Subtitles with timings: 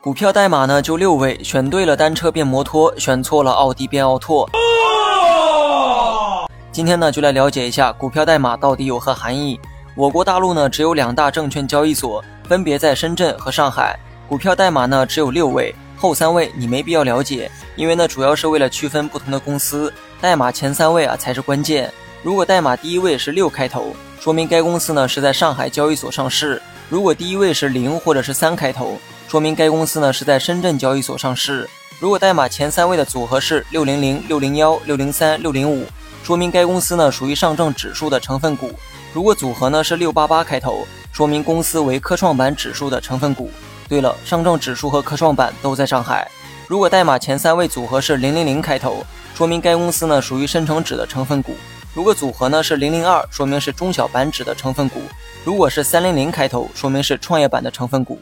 [0.00, 4.48] 股票代码呢就六位，选对了单车变摩托，选错了奥迪变奥拓。
[6.70, 9.58] 今天呢就来了解一下股票代码到底有何含义。
[9.96, 13.98] 我国大陆呢只有两大证券交易所，分别在深圳和上海。
[14.28, 21.92] 股票代码呢只有六位，后三位你没必要了解，因为呢主要是为了区分不同的公司，代码前三位啊才是关键。
[22.22, 26.56] 如果代码第一位是六开头，说明该公司呢是在上海交易所上市；
[26.88, 28.96] 如果第一位是零或者是三开头，
[29.28, 31.68] 说明该公司呢是在深圳交易所上市。
[32.00, 35.84] 如果代码前三位的组合是六零零、六零幺、六零三、六零五，
[36.24, 38.72] 说明该公司呢属于上证指数的成分股。
[39.12, 43.50] 如果组合呢是六八八开头，说明公司为科创板指数的成分股。
[43.86, 46.26] 对了，上证指数和科创板都在上海。
[46.66, 51.54] 如果代码前三位组合是零零零开头，说明该公司呢属于深成指的成分股。
[51.92, 55.00] 如果组合呢是零零二，说明是中小板指的成分股；
[55.44, 58.18] 如果是三零零开头，说明是创业板的成分股。